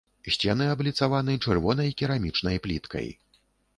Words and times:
Сцены 0.35 0.65
абліцаваны 0.75 1.35
чырвонай 1.47 1.93
керамічнай 2.03 2.57
пліткай. 2.65 3.07